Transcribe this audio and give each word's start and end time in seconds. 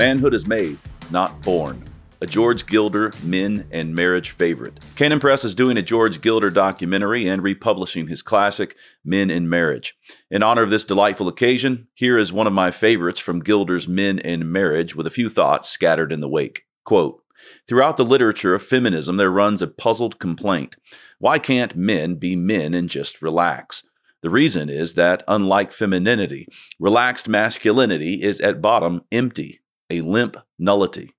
Manhood 0.00 0.32
is 0.32 0.46
made, 0.46 0.78
not 1.10 1.42
born. 1.42 1.84
A 2.22 2.26
George 2.26 2.64
Gilder 2.64 3.12
men 3.22 3.66
and 3.70 3.94
marriage 3.94 4.30
favorite. 4.30 4.80
Canon 4.96 5.20
Press 5.20 5.44
is 5.44 5.54
doing 5.54 5.76
a 5.76 5.82
George 5.82 6.22
Gilder 6.22 6.48
documentary 6.48 7.28
and 7.28 7.42
republishing 7.42 8.06
his 8.06 8.22
classic, 8.22 8.76
Men 9.04 9.30
and 9.30 9.50
Marriage. 9.50 9.94
In 10.30 10.42
honor 10.42 10.62
of 10.62 10.70
this 10.70 10.86
delightful 10.86 11.28
occasion, 11.28 11.88
here 11.92 12.16
is 12.16 12.32
one 12.32 12.46
of 12.46 12.54
my 12.54 12.70
favorites 12.70 13.20
from 13.20 13.40
Gilder's 13.40 13.86
Men 13.86 14.18
and 14.20 14.50
Marriage 14.50 14.96
with 14.96 15.06
a 15.06 15.10
few 15.10 15.28
thoughts 15.28 15.68
scattered 15.68 16.12
in 16.12 16.20
the 16.20 16.30
wake. 16.30 16.64
Quote, 16.82 17.22
Throughout 17.68 17.98
the 17.98 18.04
literature 18.06 18.54
of 18.54 18.62
feminism, 18.62 19.18
there 19.18 19.30
runs 19.30 19.60
a 19.60 19.66
puzzled 19.66 20.18
complaint. 20.18 20.76
Why 21.18 21.38
can't 21.38 21.76
men 21.76 22.14
be 22.14 22.36
men 22.36 22.72
and 22.72 22.88
just 22.88 23.20
relax? 23.20 23.84
The 24.22 24.30
reason 24.30 24.70
is 24.70 24.94
that, 24.94 25.22
unlike 25.28 25.72
femininity, 25.72 26.48
relaxed 26.78 27.28
masculinity 27.28 28.22
is 28.22 28.40
at 28.40 28.62
bottom 28.62 29.02
empty 29.12 29.60
a 29.90 30.00
limp 30.00 30.36
nullity. 30.58 31.12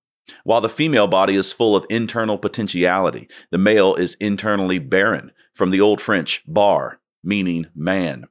While 0.43 0.61
the 0.61 0.70
female 0.70 1.07
body 1.07 1.35
is 1.35 1.53
full 1.53 1.75
of 1.75 1.85
internal 1.89 2.38
potentiality, 2.38 3.27
the 3.52 3.57
male 3.57 3.95
is 3.95 4.16
internally 4.20 4.79
barren, 4.79 5.31
from 5.53 5.71
the 5.71 5.81
old 5.81 5.99
French 5.99 6.43
bar, 6.48 6.99
meaning 7.23 7.67
man. 7.76 8.26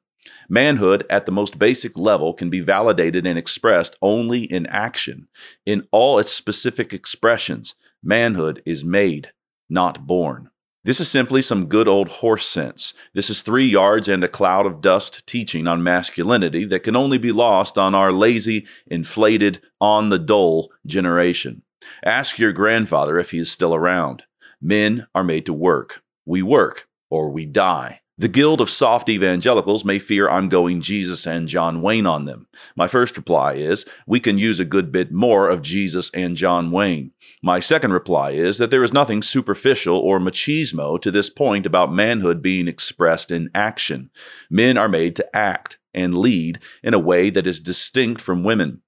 Manhood 0.49 1.07
at 1.09 1.27
the 1.27 1.33
most 1.33 1.59
basic 1.59 1.97
level 1.97 2.35
can 2.35 2.51
be 2.51 2.61
validated 2.61 3.27
and 3.27 3.39
expressed 3.39 3.97
only 4.03 4.43
in 4.43 4.67
action. 4.67 5.29
In 5.65 5.87
all 5.93 6.19
its 6.19 6.33
specific 6.33 6.93
expressions, 6.93 7.75
manhood 8.03 8.63
is 8.67 8.85
made, 8.85 9.33
not 9.69 10.07
born. 10.07 10.50
This 10.83 10.99
is 10.99 11.11
simply 11.11 11.43
some 11.43 11.67
good 11.67 11.87
old 11.87 12.09
horse 12.09 12.47
sense. 12.47 12.95
This 13.13 13.29
is 13.29 13.43
three 13.43 13.67
yards 13.67 14.09
and 14.09 14.25
a 14.25 14.29
cloud 14.29 14.65
of 14.65 14.81
dust 14.81 15.27
teaching 15.27 15.67
on 15.67 15.83
masculinity 15.83 16.65
that 16.65 16.85
can 16.85 16.97
only 16.97 17.19
be 17.19 17.33
lost 17.33 17.77
on 17.77 17.95
our 17.95 18.11
lazy, 18.11 18.67
inflated, 18.87 19.61
on 19.79 20.09
the 20.09 20.19
dole 20.19 20.73
generation. 20.87 21.63
Ask 22.03 22.39
your 22.39 22.53
grandfather 22.53 23.19
if 23.19 23.31
he 23.31 23.39
is 23.39 23.53
still 23.53 23.75
around. 23.75 24.23
Men 24.59 25.07
are 25.15 25.25
made 25.25 25.45
to 25.47 25.53
work. 25.53 26.03
We 26.25 26.43
work 26.43 26.89
or 27.11 27.31
we 27.31 27.45
die. 27.45 28.01
The 28.21 28.29
guild 28.29 28.61
of 28.61 28.69
soft 28.69 29.09
evangelicals 29.09 29.83
may 29.83 29.99
fear 29.99 30.29
I'm 30.29 30.51
going 30.51 30.83
Jesus 30.83 31.27
and 31.27 31.49
John 31.49 31.81
Wayne 31.81 32.05
on 32.05 32.27
them. 32.27 32.49
My 32.77 32.87
first 32.87 33.17
reply 33.17 33.55
is 33.55 33.87
we 34.07 34.21
can 34.21 34.37
use 34.37 34.61
a 34.61 34.67
good 34.67 34.93
bit 34.93 35.11
more 35.11 35.49
of 35.49 35.63
Jesus 35.63 36.11
and 36.13 36.37
John 36.37 36.71
Wayne. 36.71 37.13
My 37.43 37.61
second 37.61 37.95
reply 37.95 38.33
is 38.33 38.59
that 38.59 38.71
there 38.71 38.85
is 38.85 38.93
nothing 38.93 39.23
superficial 39.23 39.97
or 39.97 40.21
machismo 40.21 41.01
to 41.01 41.11
this 41.11 41.31
point 41.31 41.65
about 41.65 41.95
manhood 41.95 42.43
being 42.43 42.69
expressed 42.69 43.31
in 43.31 43.49
action. 43.55 44.11
Men 44.51 44.77
are 44.77 44.87
made 44.87 45.17
to 45.17 45.35
act 45.35 45.79
and 45.95 46.19
lead 46.19 46.59
in 46.83 46.93
a 46.93 46.99
way 46.99 47.31
that 47.31 47.47
is 47.47 47.59
distinct 47.59 48.21
from 48.21 48.45
women. 48.45 48.83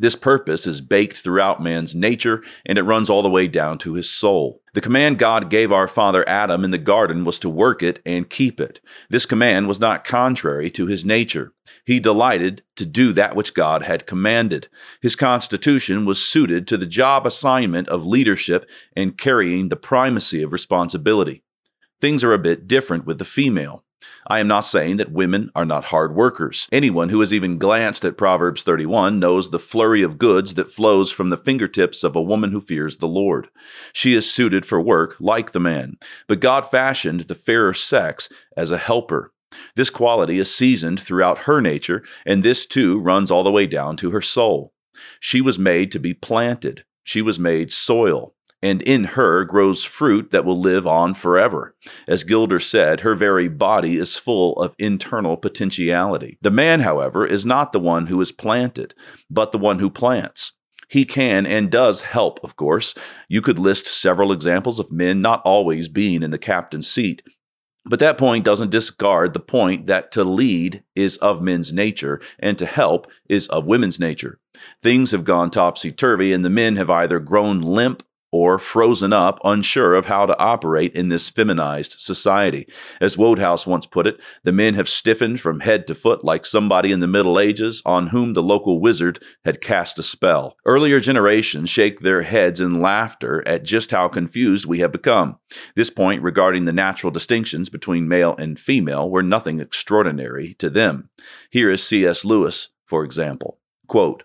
This 0.00 0.14
purpose 0.14 0.64
is 0.64 0.80
baked 0.80 1.16
throughout 1.16 1.60
man's 1.60 1.94
nature 1.96 2.44
and 2.64 2.78
it 2.78 2.84
runs 2.84 3.10
all 3.10 3.22
the 3.22 3.28
way 3.28 3.48
down 3.48 3.78
to 3.78 3.94
his 3.94 4.08
soul. 4.08 4.62
The 4.72 4.80
command 4.80 5.18
God 5.18 5.50
gave 5.50 5.72
our 5.72 5.88
father 5.88 6.26
Adam 6.28 6.62
in 6.62 6.70
the 6.70 6.78
garden 6.78 7.24
was 7.24 7.40
to 7.40 7.48
work 7.48 7.82
it 7.82 8.00
and 8.06 8.30
keep 8.30 8.60
it. 8.60 8.80
This 9.10 9.26
command 9.26 9.66
was 9.66 9.80
not 9.80 10.04
contrary 10.04 10.70
to 10.70 10.86
his 10.86 11.04
nature. 11.04 11.52
He 11.84 11.98
delighted 11.98 12.62
to 12.76 12.86
do 12.86 13.12
that 13.14 13.34
which 13.34 13.54
God 13.54 13.82
had 13.82 14.06
commanded. 14.06 14.68
His 15.02 15.16
constitution 15.16 16.04
was 16.04 16.24
suited 16.24 16.68
to 16.68 16.76
the 16.76 16.86
job 16.86 17.26
assignment 17.26 17.88
of 17.88 18.06
leadership 18.06 18.68
and 18.94 19.18
carrying 19.18 19.68
the 19.68 19.76
primacy 19.76 20.42
of 20.42 20.52
responsibility. 20.52 21.42
Things 22.00 22.22
are 22.22 22.32
a 22.32 22.38
bit 22.38 22.68
different 22.68 23.04
with 23.04 23.18
the 23.18 23.24
female. 23.24 23.84
I 24.26 24.40
am 24.40 24.48
not 24.48 24.60
saying 24.60 24.98
that 24.98 25.12
women 25.12 25.50
are 25.54 25.64
not 25.64 25.86
hard 25.86 26.14
workers. 26.14 26.68
Anyone 26.70 27.08
who 27.08 27.20
has 27.20 27.32
even 27.32 27.58
glanced 27.58 28.04
at 28.04 28.16
Proverbs 28.16 28.62
31 28.62 29.18
knows 29.18 29.50
the 29.50 29.58
flurry 29.58 30.02
of 30.02 30.18
goods 30.18 30.54
that 30.54 30.70
flows 30.70 31.10
from 31.10 31.30
the 31.30 31.36
fingertips 31.36 32.04
of 32.04 32.14
a 32.14 32.22
woman 32.22 32.52
who 32.52 32.60
fears 32.60 32.98
the 32.98 33.08
Lord. 33.08 33.48
She 33.92 34.14
is 34.14 34.32
suited 34.32 34.66
for 34.66 34.80
work 34.80 35.16
like 35.18 35.52
the 35.52 35.60
man, 35.60 35.96
but 36.26 36.40
God 36.40 36.62
fashioned 36.68 37.22
the 37.22 37.34
fairer 37.34 37.74
sex 37.74 38.28
as 38.56 38.70
a 38.70 38.78
helper. 38.78 39.32
This 39.76 39.90
quality 39.90 40.38
is 40.38 40.54
seasoned 40.54 41.00
throughout 41.00 41.38
her 41.40 41.60
nature, 41.60 42.02
and 42.26 42.42
this 42.42 42.66
too 42.66 42.98
runs 42.98 43.30
all 43.30 43.42
the 43.42 43.50
way 43.50 43.66
down 43.66 43.96
to 43.98 44.10
her 44.10 44.20
soul. 44.20 44.72
She 45.20 45.40
was 45.40 45.58
made 45.58 45.90
to 45.92 45.98
be 45.98 46.12
planted. 46.12 46.84
She 47.04 47.22
was 47.22 47.38
made 47.38 47.72
soil 47.72 48.34
and 48.62 48.82
in 48.82 49.04
her 49.04 49.44
grows 49.44 49.84
fruit 49.84 50.30
that 50.30 50.44
will 50.44 50.60
live 50.60 50.86
on 50.86 51.14
forever. 51.14 51.74
As 52.06 52.24
Gilder 52.24 52.60
said, 52.60 53.00
her 53.00 53.14
very 53.14 53.48
body 53.48 53.96
is 53.96 54.16
full 54.16 54.54
of 54.56 54.74
internal 54.78 55.36
potentiality. 55.36 56.38
The 56.42 56.50
man, 56.50 56.80
however, 56.80 57.26
is 57.26 57.46
not 57.46 57.72
the 57.72 57.80
one 57.80 58.06
who 58.06 58.20
is 58.20 58.32
planted, 58.32 58.94
but 59.30 59.52
the 59.52 59.58
one 59.58 59.78
who 59.78 59.90
plants. 59.90 60.52
He 60.88 61.04
can 61.04 61.46
and 61.46 61.70
does 61.70 62.00
help, 62.00 62.40
of 62.42 62.56
course. 62.56 62.94
You 63.28 63.42
could 63.42 63.58
list 63.58 63.86
several 63.86 64.32
examples 64.32 64.78
of 64.80 64.90
men 64.90 65.20
not 65.20 65.42
always 65.44 65.88
being 65.88 66.22
in 66.22 66.30
the 66.30 66.38
captain's 66.38 66.90
seat. 66.90 67.22
But 67.84 68.00
that 68.00 68.18
point 68.18 68.44
doesn't 68.44 68.70
discard 68.70 69.32
the 69.32 69.40
point 69.40 69.86
that 69.86 70.10
to 70.12 70.24
lead 70.24 70.82
is 70.94 71.16
of 71.18 71.40
men's 71.40 71.72
nature 71.72 72.20
and 72.38 72.58
to 72.58 72.66
help 72.66 73.10
is 73.28 73.48
of 73.48 73.66
women's 73.66 73.98
nature. 73.98 74.40
Things 74.82 75.12
have 75.12 75.24
gone 75.24 75.50
topsy 75.50 75.90
turvy, 75.90 76.32
and 76.32 76.44
the 76.44 76.50
men 76.50 76.76
have 76.76 76.90
either 76.90 77.18
grown 77.18 77.60
limp 77.60 78.02
or 78.30 78.58
frozen 78.58 79.12
up, 79.12 79.38
unsure 79.42 79.94
of 79.94 80.06
how 80.06 80.26
to 80.26 80.38
operate 80.38 80.94
in 80.94 81.08
this 81.08 81.30
feminized 81.30 81.96
society. 81.98 82.66
As 83.00 83.16
Wodehouse 83.16 83.66
once 83.66 83.86
put 83.86 84.06
it, 84.06 84.20
the 84.44 84.52
men 84.52 84.74
have 84.74 84.88
stiffened 84.88 85.40
from 85.40 85.60
head 85.60 85.86
to 85.86 85.94
foot 85.94 86.24
like 86.24 86.44
somebody 86.44 86.92
in 86.92 87.00
the 87.00 87.06
Middle 87.06 87.40
Ages 87.40 87.82
on 87.86 88.08
whom 88.08 88.34
the 88.34 88.42
local 88.42 88.80
wizard 88.80 89.22
had 89.44 89.60
cast 89.60 89.98
a 89.98 90.02
spell. 90.02 90.56
Earlier 90.66 91.00
generations 91.00 91.70
shake 91.70 92.00
their 92.00 92.22
heads 92.22 92.60
in 92.60 92.80
laughter 92.80 93.46
at 93.46 93.64
just 93.64 93.90
how 93.90 94.08
confused 94.08 94.66
we 94.66 94.80
have 94.80 94.92
become. 94.92 95.38
This 95.74 95.90
point 95.90 96.22
regarding 96.22 96.66
the 96.66 96.72
natural 96.72 97.10
distinctions 97.10 97.70
between 97.70 98.08
male 98.08 98.34
and 98.36 98.58
female 98.58 99.08
were 99.08 99.22
nothing 99.22 99.60
extraordinary 99.60 100.54
to 100.54 100.68
them. 100.68 101.08
Here 101.50 101.70
is 101.70 101.82
C.S. 101.82 102.24
Lewis, 102.24 102.70
for 102.84 103.04
example. 103.04 103.58
Quote, 103.86 104.24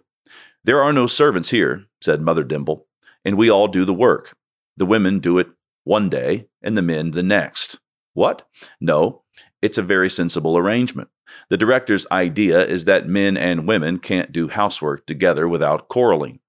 There 0.66 0.82
are 0.82 0.92
no 0.92 1.08
servants 1.08 1.52
here, 1.52 1.86
said 2.02 2.22
Mother 2.22 2.44
Dimble 2.44 2.86
and 3.26 3.38
we 3.38 3.50
all 3.50 3.68
do 3.68 3.86
the 3.86 3.94
work. 3.94 4.36
The 4.78 4.86
women 4.86 5.20
do 5.20 5.40
it 5.40 5.48
one 5.84 6.10
day 6.10 6.48
and 6.62 6.78
the 6.78 6.82
men 6.82 7.12
the 7.12 7.24
next. 7.24 7.80
What? 8.14 8.48
No, 8.80 9.24
it's 9.62 9.78
a 9.78 9.84
very 9.84 10.10
sensible 10.10 10.58
arrangement. 10.58 11.10
The 11.50 11.58
director's 11.58 12.06
idea 12.12 12.60
is 12.60 12.86
that 12.86 13.08
men 13.08 13.38
and 13.38 13.68
women 13.68 14.00
can't 14.00 14.32
do 14.32 14.50
housework 14.50 15.06
together 15.06 15.48
without 15.48 15.88
quarreling. 15.88 16.40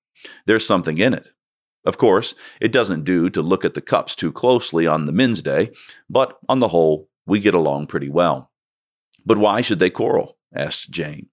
There's 0.46 0.66
something 0.66 0.98
in 0.98 1.14
it. 1.14 1.28
Of 1.84 1.98
course, 1.98 2.34
it 2.60 2.72
doesn't 2.72 3.04
do 3.04 3.28
to 3.30 3.42
look 3.42 3.64
at 3.64 3.74
the 3.74 3.80
cups 3.80 4.16
too 4.16 4.32
closely 4.32 4.86
on 4.86 5.04
the 5.04 5.12
men's 5.12 5.42
day, 5.42 5.70
but 6.08 6.38
on 6.48 6.58
the 6.58 6.68
whole, 6.68 7.08
we 7.26 7.40
get 7.40 7.54
along 7.54 7.86
pretty 7.86 8.08
well. 8.08 8.50
But 9.24 9.38
why 9.38 9.60
should 9.60 9.78
they 9.78 9.90
quarrel? 9.90 10.36
asked 10.54 10.90
Jane. 10.90 11.28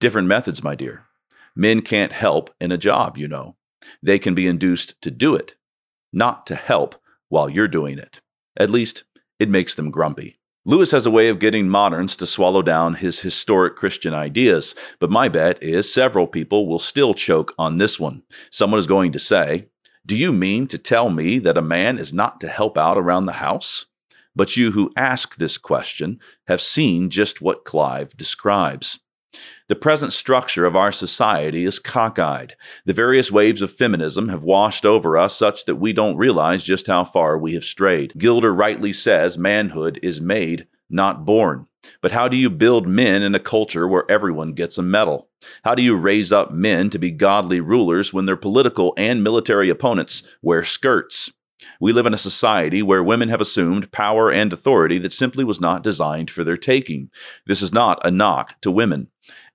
Different 0.00 0.28
methods, 0.28 0.62
my 0.62 0.74
dear. 0.74 1.06
Men 1.54 1.80
can't 1.80 2.12
help 2.12 2.54
in 2.60 2.70
a 2.70 2.78
job, 2.78 3.16
you 3.16 3.28
know. 3.28 3.56
They 4.02 4.18
can 4.18 4.34
be 4.34 4.46
induced 4.46 5.00
to 5.02 5.10
do 5.10 5.34
it, 5.34 5.54
not 6.12 6.46
to 6.46 6.54
help 6.54 6.96
while 7.28 7.48
you're 7.48 7.68
doing 7.68 7.98
it. 7.98 8.20
At 8.56 8.70
least, 8.70 9.04
it 9.38 9.48
makes 9.48 9.74
them 9.74 9.90
grumpy. 9.90 10.38
Lewis 10.64 10.90
has 10.90 11.06
a 11.06 11.10
way 11.10 11.28
of 11.28 11.38
getting 11.38 11.68
moderns 11.68 12.14
to 12.16 12.26
swallow 12.26 12.60
down 12.60 12.94
his 12.94 13.20
historic 13.20 13.76
Christian 13.76 14.12
ideas, 14.12 14.74
but 14.98 15.10
my 15.10 15.28
bet 15.28 15.62
is 15.62 15.92
several 15.92 16.26
people 16.26 16.66
will 16.66 16.78
still 16.78 17.14
choke 17.14 17.54
on 17.58 17.78
this 17.78 17.98
one. 17.98 18.22
Someone 18.50 18.78
is 18.78 18.86
going 18.86 19.12
to 19.12 19.18
say, 19.18 19.68
Do 20.04 20.14
you 20.14 20.32
mean 20.32 20.66
to 20.66 20.76
tell 20.76 21.08
me 21.08 21.38
that 21.38 21.56
a 21.56 21.62
man 21.62 21.98
is 21.98 22.12
not 22.12 22.40
to 22.40 22.48
help 22.48 22.76
out 22.76 22.98
around 22.98 23.26
the 23.26 23.32
house? 23.32 23.86
But 24.36 24.56
you 24.56 24.72
who 24.72 24.92
ask 24.94 25.36
this 25.36 25.56
question 25.56 26.20
have 26.48 26.60
seen 26.60 27.08
just 27.08 27.40
what 27.40 27.64
Clive 27.64 28.16
describes. 28.16 29.00
The 29.68 29.76
present 29.76 30.12
structure 30.12 30.64
of 30.64 30.74
our 30.74 30.92
society 30.92 31.64
is 31.64 31.78
cockeyed. 31.78 32.54
The 32.86 32.94
various 32.94 33.30
waves 33.30 33.60
of 33.60 33.70
feminism 33.70 34.28
have 34.30 34.42
washed 34.42 34.86
over 34.86 35.18
us 35.18 35.36
such 35.36 35.66
that 35.66 35.76
we 35.76 35.92
don't 35.92 36.16
realize 36.16 36.64
just 36.64 36.86
how 36.86 37.04
far 37.04 37.36
we 37.36 37.54
have 37.54 37.64
strayed. 37.64 38.14
Gilder 38.16 38.54
rightly 38.54 38.92
says 38.92 39.36
manhood 39.36 40.00
is 40.02 40.20
made, 40.20 40.66
not 40.88 41.26
born. 41.26 41.66
But 42.00 42.12
how 42.12 42.28
do 42.28 42.36
you 42.36 42.50
build 42.50 42.88
men 42.88 43.22
in 43.22 43.34
a 43.34 43.40
culture 43.40 43.86
where 43.86 44.10
everyone 44.10 44.52
gets 44.52 44.78
a 44.78 44.82
medal? 44.82 45.28
How 45.64 45.74
do 45.74 45.82
you 45.82 45.94
raise 45.94 46.32
up 46.32 46.50
men 46.50 46.90
to 46.90 46.98
be 46.98 47.10
godly 47.10 47.60
rulers 47.60 48.12
when 48.12 48.26
their 48.26 48.36
political 48.36 48.94
and 48.96 49.22
military 49.22 49.68
opponents 49.68 50.22
wear 50.42 50.64
skirts? 50.64 51.30
We 51.80 51.92
live 51.92 52.06
in 52.06 52.14
a 52.14 52.18
society 52.18 52.82
where 52.82 53.02
women 53.02 53.28
have 53.28 53.40
assumed 53.40 53.92
power 53.92 54.30
and 54.30 54.52
authority 54.52 54.98
that 54.98 55.12
simply 55.12 55.44
was 55.44 55.60
not 55.60 55.82
designed 55.82 56.30
for 56.30 56.44
their 56.44 56.56
taking. 56.56 57.10
This 57.46 57.62
is 57.62 57.72
not 57.72 58.00
a 58.04 58.10
knock 58.10 58.60
to 58.62 58.70
women. 58.70 59.08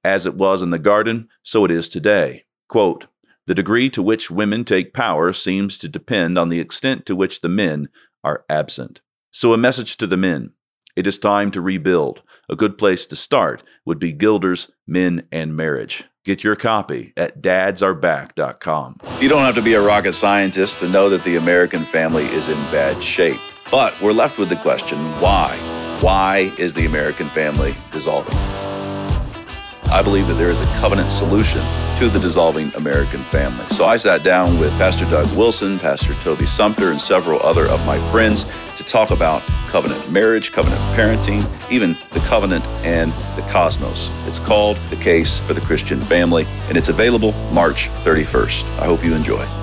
As 0.04 0.26
it 0.26 0.36
was 0.36 0.62
in 0.62 0.70
the 0.70 0.80
garden, 0.80 1.30
so 1.44 1.64
it 1.64 1.72
is 1.72 1.88
today. 1.88 2.44
Quote, 2.68 3.08
the 3.46 3.56
degree 3.56 3.90
to 3.90 4.02
which 4.02 4.32
women 4.32 4.64
take 4.64 4.94
power 4.94 5.34
seems 5.34 5.78
to 5.78 5.90
depend 5.90 6.38
on 6.38 6.50
the 6.50 6.60
extent 6.60 7.06
to 7.06 7.16
which 7.16 7.42
the 7.42 7.50
men 7.50 7.90
are 8.24 8.46
absent. 8.50 9.02
So, 9.32 9.54
a 9.54 9.58
message 9.58 9.98
to 9.98 10.08
the 10.08 10.18
men 10.18 10.54
it 10.96 11.08
is 11.08 11.18
time 11.18 11.52
to 11.52 11.62
rebuild. 11.62 12.22
A 12.50 12.56
good 12.56 12.78
place 12.78 13.06
to 13.08 13.16
start 13.16 13.64
would 13.84 14.00
be 14.00 14.14
Gilder's 14.14 14.72
Men 14.86 15.28
and 15.32 15.56
Marriage. 15.56 16.06
Get 16.26 16.42
your 16.42 16.56
copy 16.56 17.12
at 17.18 17.42
dadsareback.com. 17.42 19.02
You 19.20 19.28
don't 19.28 19.42
have 19.42 19.56
to 19.56 19.62
be 19.62 19.74
a 19.74 19.82
rocket 19.82 20.14
scientist 20.14 20.80
to 20.80 20.88
know 20.88 21.10
that 21.10 21.22
the 21.26 21.36
American 21.36 21.82
family 21.82 22.24
is 22.28 22.48
in 22.48 22.56
bad 22.72 23.04
shape. 23.04 23.42
But 23.70 24.00
we're 24.02 24.14
left 24.14 24.40
with 24.40 24.48
the 24.48 24.56
question 24.56 24.98
why? 25.20 25.58
Why 26.00 26.54
is 26.58 26.74
the 26.74 26.86
American 26.86 27.28
family 27.28 27.76
dissolving? 27.92 28.36
I 29.92 30.02
believe 30.02 30.28
that 30.28 30.36
there 30.36 30.50
is 30.50 30.62
a 30.62 30.66
covenant 30.80 31.10
solution 31.10 31.60
to 32.04 32.10
the 32.10 32.20
dissolving 32.20 32.70
American 32.76 33.22
family. 33.22 33.66
So 33.70 33.86
I 33.86 33.96
sat 33.96 34.24
down 34.24 34.60
with 34.60 34.72
Pastor 34.74 35.06
Doug 35.06 35.26
Wilson, 35.38 35.80
Pastor 35.80 36.14
Toby 36.16 36.46
Sumpter, 36.46 36.92
and 36.92 37.00
several 37.00 37.42
other 37.42 37.66
of 37.68 37.86
my 37.86 37.98
friends 38.12 38.44
to 38.76 38.84
talk 38.84 39.12
about 39.12 39.42
covenant 39.70 40.12
marriage, 40.12 40.52
covenant 40.52 40.82
parenting, 40.98 41.50
even 41.72 41.96
the 42.12 42.20
covenant 42.22 42.68
and 42.84 43.14
the 43.38 43.48
cosmos. 43.50 44.10
It's 44.28 44.40
called 44.40 44.76
The 44.90 44.98
Case 44.98 45.40
for 45.40 45.54
the 45.54 45.62
Christian 45.62 46.02
Family, 46.02 46.46
and 46.68 46.78
it's 46.78 46.90
available 46.90 47.32
March 47.54 47.88
31st. 48.04 48.66
I 48.80 48.86
hope 48.86 49.02
you 49.02 49.14
enjoy. 49.14 49.63